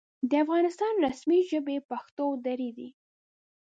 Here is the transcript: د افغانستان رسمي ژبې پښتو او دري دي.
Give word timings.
د 0.29 0.31
افغانستان 0.43 0.93
رسمي 1.05 1.39
ژبې 1.49 1.77
پښتو 1.89 2.23
او 2.27 2.33
دري 2.45 2.69
دي. 2.77 2.89